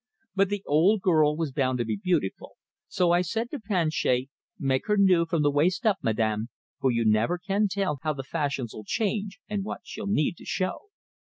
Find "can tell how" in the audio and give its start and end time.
7.37-8.13